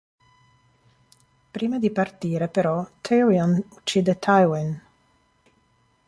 [1.51, 4.81] Prima di partire, però, Tyrion uccide Tywin.